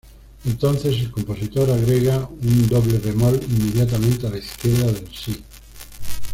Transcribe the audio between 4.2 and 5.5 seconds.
a la izquierda del "si".